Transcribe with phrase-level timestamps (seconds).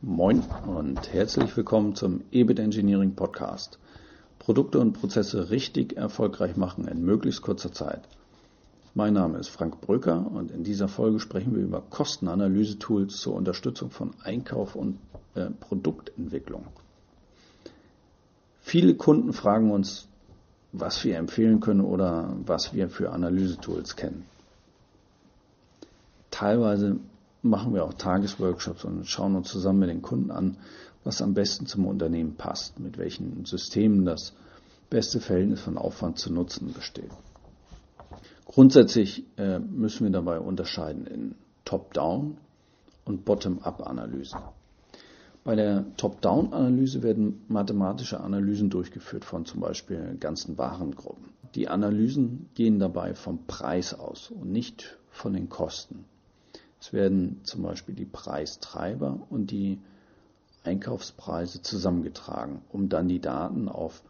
[0.00, 3.80] Moin und herzlich willkommen zum EBIT Engineering Podcast.
[4.38, 8.02] Produkte und Prozesse richtig erfolgreich machen in möglichst kurzer Zeit.
[8.94, 13.90] Mein Name ist Frank Brücker und in dieser Folge sprechen wir über Kostenanalyse-Tools zur Unterstützung
[13.90, 15.00] von Einkauf und
[15.34, 16.68] äh, Produktentwicklung.
[18.60, 20.06] Viele Kunden fragen uns,
[20.70, 24.26] was wir empfehlen können oder was wir für Analyse-Tools kennen.
[26.30, 27.00] Teilweise
[27.42, 30.56] machen wir auch Tagesworkshops und schauen uns zusammen mit den Kunden an,
[31.04, 34.32] was am besten zum Unternehmen passt, mit welchen Systemen das
[34.90, 37.10] beste Verhältnis von Aufwand zu Nutzen besteht.
[38.46, 42.38] Grundsätzlich äh, müssen wir dabei unterscheiden in Top-Down
[43.04, 44.40] und Bottom-Up-Analysen.
[45.44, 51.24] Bei der Top-Down-Analyse werden mathematische Analysen durchgeführt von zum Beispiel ganzen Warengruppen.
[51.54, 56.04] Die Analysen gehen dabei vom Preis aus und nicht von den Kosten.
[56.80, 59.80] Es werden zum Beispiel die Preistreiber und die
[60.64, 64.02] Einkaufspreise zusammengetragen, um dann die Daten auf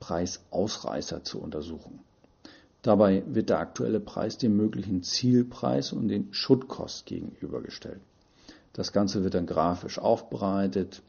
[0.00, 2.00] Preisausreißer zu untersuchen.
[2.82, 8.00] Dabei wird der aktuelle Preis dem möglichen Zielpreis und den Schuttkost gegenübergestellt.
[8.72, 11.02] Das Ganze wird dann grafisch aufbereitet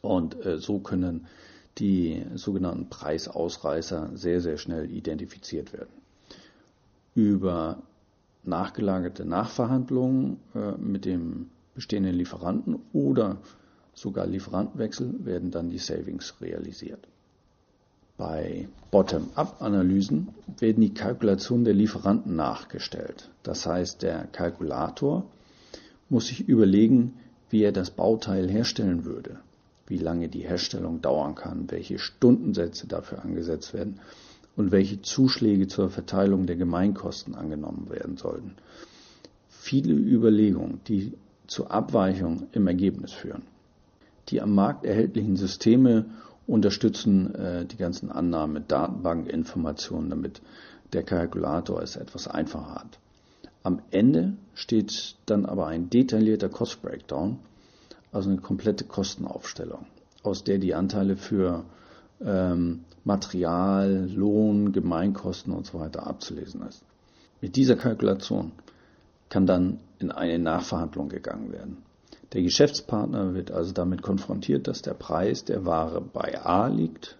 [0.00, 1.26] und äh, so können
[1.78, 5.92] die sogenannten Preisausreißer sehr, sehr schnell identifiziert werden.
[7.14, 7.82] Über
[8.42, 13.38] nachgelagerte Nachverhandlungen äh, mit dem bestehenden Lieferanten oder
[13.94, 17.06] sogar Lieferantenwechsel werden dann die Savings realisiert.
[18.16, 23.30] Bei Bottom-up-Analysen werden die Kalkulationen der Lieferanten nachgestellt.
[23.42, 25.24] Das heißt, der Kalkulator
[26.10, 27.14] muss sich überlegen,
[27.48, 29.38] wie er das Bauteil herstellen würde,
[29.86, 34.00] wie lange die Herstellung dauern kann, welche Stundensätze dafür angesetzt werden
[34.56, 38.56] und welche Zuschläge zur Verteilung der Gemeinkosten angenommen werden sollten.
[39.48, 41.12] Viele Überlegungen, die
[41.46, 43.42] zur Abweichung im Ergebnis führen.
[44.28, 46.06] Die am Markt erhältlichen Systeme
[46.46, 50.40] unterstützen äh, die ganzen Annahmen mit Datenbankinformationen, damit
[50.92, 52.98] der Kalkulator es etwas einfacher hat.
[53.62, 57.38] Am Ende steht dann aber ein detaillierter Cost Breakdown,
[58.12, 59.86] also eine komplette Kostenaufstellung,
[60.22, 61.64] aus der die Anteile für
[62.24, 66.82] ähm, Material, Lohn, Gemeinkosten und so weiter abzulesen ist.
[67.40, 68.52] Mit dieser Kalkulation
[69.28, 71.78] kann dann in eine Nachverhandlung gegangen werden.
[72.32, 77.16] Der Geschäftspartner wird also damit konfrontiert, dass der Preis der Ware bei A liegt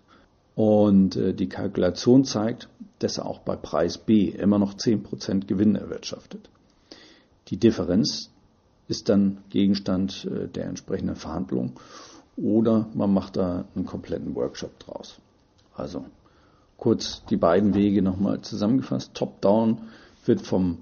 [0.55, 2.69] und äh, die Kalkulation zeigt,
[3.01, 6.49] dass er auch bei Preis B immer noch 10% Gewinn erwirtschaftet.
[7.49, 8.31] Die Differenz
[8.87, 11.81] ist dann Gegenstand äh, der entsprechenden Verhandlung
[12.37, 15.19] oder man macht da einen kompletten Workshop draus.
[15.77, 16.05] Also
[16.77, 19.15] kurz die beiden Wege nochmal zusammengefasst.
[19.15, 19.79] Top-Down
[20.25, 20.79] wird vom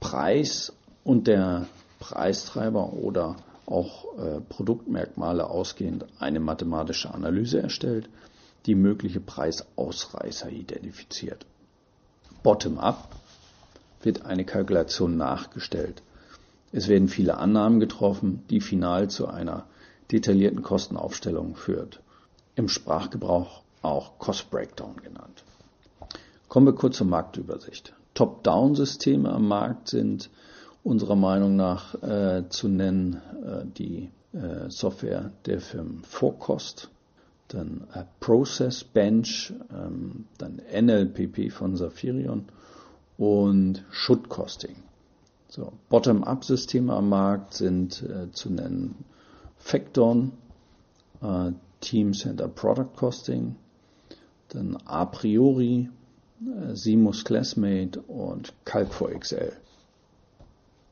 [0.00, 0.72] Preis
[1.04, 1.66] und der
[2.00, 3.36] Preistreiber oder
[3.66, 8.08] auch äh, Produktmerkmale ausgehend eine mathematische Analyse erstellt,
[8.66, 11.46] die mögliche Preisausreißer identifiziert.
[12.42, 13.08] Bottom-up
[14.02, 16.02] wird eine Kalkulation nachgestellt.
[16.72, 19.64] Es werden viele Annahmen getroffen, die final zu einer
[20.12, 22.00] detaillierten Kostenaufstellung führt.
[22.56, 25.44] Im Sprachgebrauch auch Cost Breakdown genannt.
[26.48, 27.94] Kommen wir kurz zur Marktübersicht.
[28.14, 30.30] Top-Down-Systeme am Markt sind
[30.84, 36.90] unserer Meinung nach äh, zu nennen äh, die äh, Software der Firmen Forecost,
[37.48, 42.46] dann äh, Process Bench, ähm, dann NLPP von Safirion
[43.16, 44.76] und Should Costing.
[45.48, 49.04] So, Bottom-up-Systeme am Markt sind äh, zu nennen
[49.56, 50.32] Facton,
[51.22, 53.56] äh, Team Center Product Costing,
[54.54, 55.90] dann a priori,
[56.40, 59.52] äh, Simus Classmate und Calc4XL.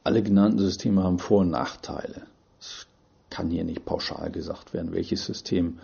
[0.05, 2.23] Alle genannten Systeme haben Vor- und Nachteile.
[2.61, 2.87] Es
[3.31, 5.79] kann hier nicht pauschal gesagt werden, welches System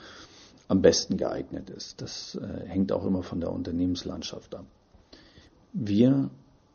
[0.67, 2.03] am besten geeignet ist.
[2.03, 4.67] Das äh, hängt auch immer von der Unternehmenslandschaft ab.
[5.73, 6.31] Wir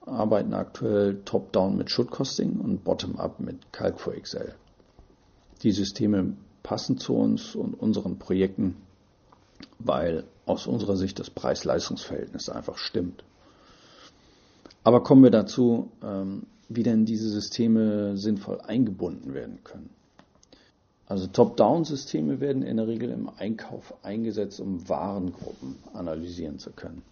[0.06, 4.54] arbeiten aktuell top-down mit Should-Costing und bottom-up mit Calc4XL.
[5.62, 8.78] Die Systeme passen zu uns und unseren Projekten,
[9.80, 13.24] weil aus unserer Sicht das Preis-Leistungs-Verhältnis einfach stimmt.
[14.84, 19.90] Aber kommen wir dazu, ähm, wie denn diese Systeme sinnvoll eingebunden werden können.
[21.08, 27.04] Also Top-Down-Systeme werden in der Regel im Einkauf eingesetzt, um Warengruppen analysieren zu können.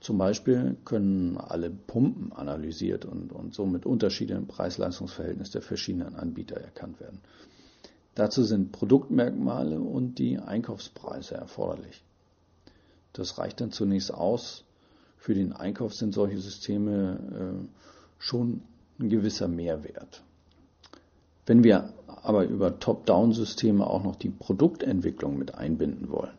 [0.00, 6.56] Zum Beispiel können alle Pumpen analysiert und, und somit Unterschiede im Preis-Leistungs-Verhältnis der verschiedenen Anbieter
[6.56, 7.18] erkannt werden.
[8.14, 12.02] Dazu sind Produktmerkmale und die Einkaufspreise erforderlich.
[13.12, 14.64] Das reicht dann zunächst aus.
[15.16, 17.68] Für den Einkauf sind solche Systeme äh,
[18.18, 18.62] schon
[18.98, 20.22] ein gewisser Mehrwert.
[21.46, 26.36] Wenn wir aber über Top-Down-Systeme auch noch die Produktentwicklung mit einbinden wollen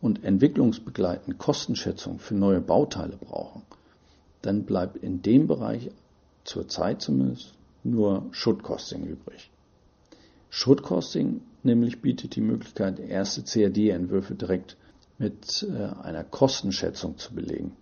[0.00, 3.62] und entwicklungsbegleitend Kostenschätzung für neue Bauteile brauchen,
[4.42, 5.90] dann bleibt in dem Bereich
[6.44, 7.54] zurzeit zumindest
[7.84, 9.50] nur Should-Costing übrig.
[10.50, 14.76] Should-Costing nämlich bietet die Möglichkeit, erste CAD-Entwürfe direkt
[15.18, 17.72] mit äh, einer Kostenschätzung zu belegen.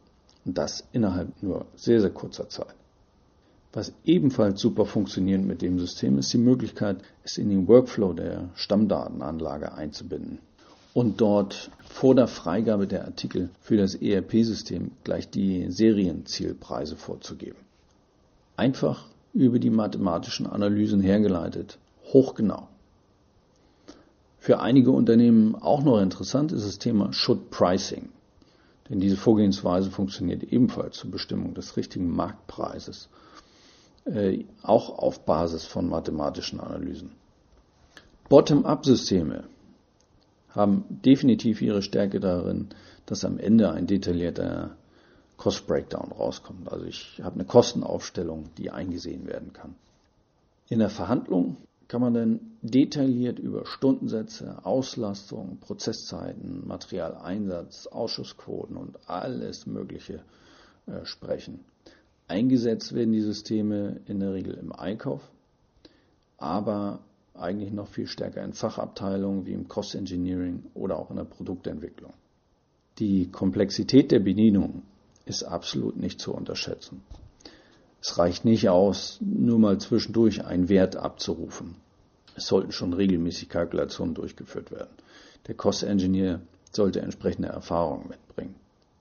[0.44, 2.74] Und das innerhalb nur sehr, sehr kurzer Zeit.
[3.72, 8.48] Was ebenfalls super funktioniert mit dem System ist die Möglichkeit, es in den Workflow der
[8.54, 10.38] Stammdatenanlage einzubinden
[10.94, 17.58] und dort vor der Freigabe der Artikel für das ERP-System gleich die Serienzielpreise vorzugeben.
[18.56, 19.04] Einfach
[19.34, 21.76] über die mathematischen Analysen hergeleitet,
[22.12, 22.68] hochgenau.
[24.38, 28.10] Für einige Unternehmen auch noch interessant ist das Thema Should Pricing.
[28.88, 33.08] Denn diese Vorgehensweise funktioniert ebenfalls zur Bestimmung des richtigen Marktpreises,
[34.04, 37.10] äh, auch auf Basis von mathematischen Analysen.
[38.28, 39.44] Bottom-up-Systeme
[40.50, 42.68] haben definitiv ihre Stärke darin,
[43.06, 44.76] dass am Ende ein detaillierter
[45.36, 46.70] Cost Breakdown rauskommt.
[46.70, 49.74] Also ich habe eine Kostenaufstellung, die eingesehen werden kann.
[50.68, 51.56] In der Verhandlung
[51.88, 60.22] kann man dann detailliert über Stundensätze, Auslastung, Prozesszeiten, Materialeinsatz, Ausschussquoten und alles Mögliche
[60.86, 61.60] äh, sprechen.
[62.28, 65.22] Eingesetzt werden die Systeme in der Regel im Einkauf,
[66.38, 67.00] aber
[67.34, 72.12] eigentlich noch viel stärker in Fachabteilungen wie im Cost Engineering oder auch in der Produktentwicklung.
[72.98, 74.82] Die Komplexität der Bedienung
[75.24, 77.02] ist absolut nicht zu unterschätzen.
[78.00, 81.76] Es reicht nicht aus, nur mal zwischendurch einen Wert abzurufen.
[82.34, 84.90] Es sollten schon regelmäßig Kalkulationen durchgeführt werden.
[85.46, 86.40] Der Cost Engineer
[86.72, 88.54] sollte entsprechende Erfahrungen mitbringen.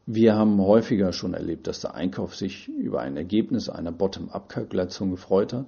[0.06, 5.52] Wir haben häufiger schon erlebt, dass der Einkauf sich über ein Ergebnis einer Bottom-up-Kalkulation gefreut
[5.52, 5.68] hat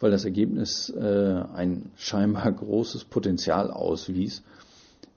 [0.00, 4.42] weil das Ergebnis äh, ein scheinbar großes Potenzial auswies,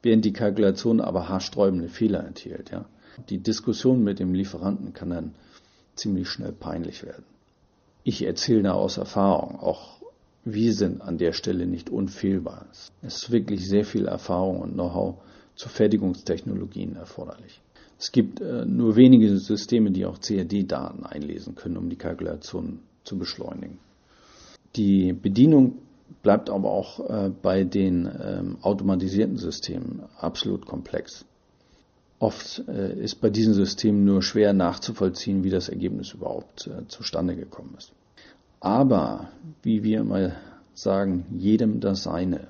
[0.01, 2.71] während die Kalkulation aber haarsträubende Fehler enthielt.
[2.71, 2.85] Ja.
[3.29, 5.35] Die Diskussion mit dem Lieferanten kann dann
[5.97, 7.25] ziemlich schnell peinlich werden.
[8.03, 9.97] Ich erzähle da aus Erfahrung, auch
[10.45, 12.67] wir sind an der Stelle nicht unfehlbar.
[12.71, 15.15] Es ist wirklich sehr viel Erfahrung und Know-how
[15.55, 17.61] zu Fertigungstechnologien erforderlich.
[17.99, 23.17] Es gibt äh, nur wenige Systeme, die auch CAD-Daten einlesen können, um die Kalkulation zu
[23.17, 23.79] beschleunigen.
[24.75, 25.79] Die Bedienung
[26.21, 31.25] bleibt aber auch äh, bei den ähm, automatisierten Systemen absolut komplex.
[32.19, 37.35] Oft äh, ist bei diesen Systemen nur schwer nachzuvollziehen, wie das Ergebnis überhaupt äh, zustande
[37.35, 37.91] gekommen ist.
[38.59, 39.29] Aber,
[39.61, 40.31] wie wir immer
[40.73, 42.47] sagen, jedem das seine.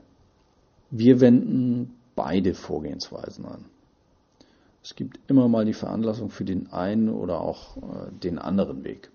[0.90, 3.66] Wir wenden beide Vorgehensweisen an.
[4.81, 9.12] Es gibt immer mal die Veranlassung für den einen oder auch äh, den anderen Weg.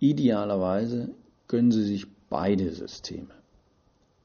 [0.00, 1.10] Idealerweise
[1.46, 3.30] gönnen Sie sich beide Systeme.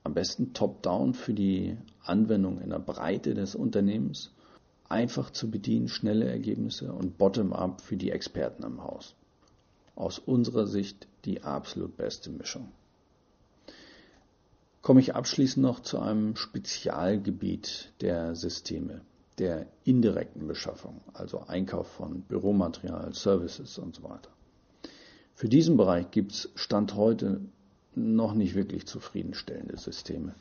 [0.04, 4.31] Am besten top-down für die Anwendung in der Breite des Unternehmens,
[4.89, 9.15] einfach zu bedienen, schnelle Ergebnisse und bottom-up für die Experten im Haus.
[9.95, 12.71] Aus unserer Sicht die absolut beste Mischung.
[14.81, 19.01] Komme ich abschließend noch zu einem Spezialgebiet der Systeme,
[19.38, 24.30] der indirekten Beschaffung, also Einkauf von Büromaterial, Services und so weiter.
[25.35, 27.42] Für diesen Bereich gibt es Stand heute
[27.94, 30.33] noch nicht wirklich zufriedenstellende Systeme.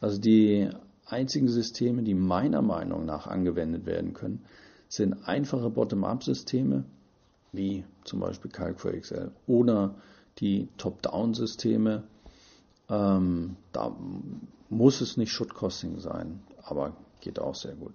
[0.00, 0.68] Also die
[1.12, 4.44] einzigen Systeme, die meiner Meinung nach angewendet werden können,
[4.88, 6.84] sind einfache Bottom-up-Systeme,
[7.52, 9.94] wie zum Beispiel Calc for Excel, oder
[10.38, 12.02] die Top-down-Systeme.
[12.88, 13.96] Ähm, da
[14.68, 17.92] muss es nicht Should-Costing sein, aber geht auch sehr gut.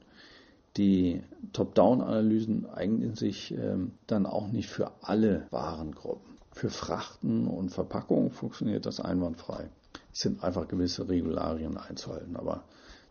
[0.77, 6.37] Die Top-Down-Analysen eignen sich ähm, dann auch nicht für alle Warengruppen.
[6.51, 9.69] Für Frachten und Verpackungen funktioniert das einwandfrei.
[10.13, 12.63] Es sind einfach gewisse Regularien einzuhalten, aber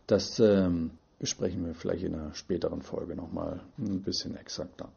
[0.07, 4.89] das ähm, besprechen wir vielleicht in einer späteren Folge nochmal ein bisschen exakter.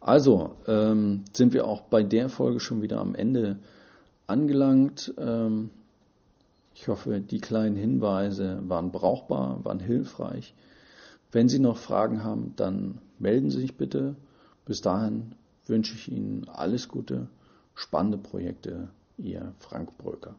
[0.00, 3.58] Also ähm, sind wir auch bei der Folge schon wieder am Ende
[4.26, 5.12] angelangt.
[5.18, 5.70] Ähm,
[6.74, 10.54] ich hoffe, die kleinen Hinweise waren brauchbar, waren hilfreich.
[11.32, 14.16] Wenn Sie noch Fragen haben, dann melden Sie sich bitte.
[14.66, 15.34] Bis dahin
[15.66, 17.28] wünsche ich Ihnen alles Gute,
[17.74, 18.88] spannende Projekte.
[19.16, 20.34] Ihr Frank Bröker.